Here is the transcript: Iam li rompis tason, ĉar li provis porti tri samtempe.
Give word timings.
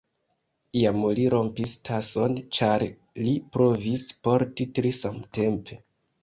Iam 0.79 1.01
li 1.17 1.25
rompis 1.33 1.75
tason, 1.89 2.37
ĉar 2.59 2.85
li 3.27 3.35
provis 3.57 4.07
porti 4.29 4.69
tri 4.79 4.95
samtempe. 5.03 5.81